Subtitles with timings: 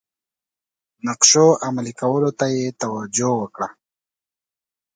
[1.05, 2.47] نقشو عملي کولو ته
[2.81, 3.67] توجه وکړه.